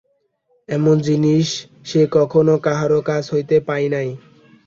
এমন 0.69 0.95
জিনিস 1.01 1.47
সে 1.85 2.01
কখনো 2.11 2.53
কাহারো 2.65 2.99
কাছ 3.01 3.23
হইতে 3.33 3.57
পায় 3.67 3.87
নাই। 3.93 4.09